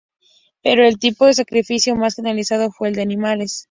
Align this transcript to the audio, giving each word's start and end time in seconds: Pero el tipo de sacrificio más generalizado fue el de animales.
Pero 0.63 0.83
el 0.83 0.97
tipo 0.97 1.27
de 1.27 1.35
sacrificio 1.35 1.95
más 1.95 2.15
generalizado 2.15 2.71
fue 2.71 2.87
el 2.87 2.95
de 2.95 3.03
animales. 3.03 3.59